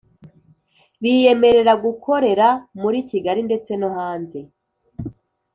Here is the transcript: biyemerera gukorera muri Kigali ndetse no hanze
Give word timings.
biyemerera 1.01 1.73
gukorera 1.85 2.47
muri 2.81 2.99
Kigali 3.09 3.41
ndetse 3.47 3.71
no 3.81 3.89
hanze 3.97 4.39